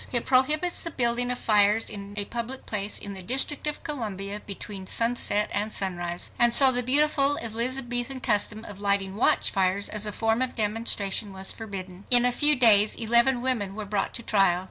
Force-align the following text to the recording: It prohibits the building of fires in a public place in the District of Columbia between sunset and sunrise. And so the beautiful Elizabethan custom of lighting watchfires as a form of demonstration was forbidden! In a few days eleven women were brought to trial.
It 0.11 0.25
prohibits 0.25 0.81
the 0.81 0.89
building 0.89 1.29
of 1.29 1.37
fires 1.37 1.87
in 1.87 2.15
a 2.17 2.25
public 2.25 2.65
place 2.65 2.97
in 2.97 3.13
the 3.13 3.21
District 3.21 3.67
of 3.67 3.83
Columbia 3.83 4.41
between 4.43 4.87
sunset 4.87 5.51
and 5.53 5.71
sunrise. 5.71 6.31
And 6.39 6.55
so 6.55 6.71
the 6.71 6.81
beautiful 6.81 7.37
Elizabethan 7.37 8.21
custom 8.21 8.65
of 8.65 8.81
lighting 8.81 9.15
watchfires 9.15 9.89
as 9.89 10.07
a 10.07 10.11
form 10.11 10.41
of 10.41 10.55
demonstration 10.55 11.31
was 11.33 11.51
forbidden! 11.51 12.05
In 12.09 12.25
a 12.25 12.31
few 12.31 12.55
days 12.55 12.95
eleven 12.95 13.43
women 13.43 13.75
were 13.75 13.85
brought 13.85 14.15
to 14.15 14.23
trial. 14.23 14.59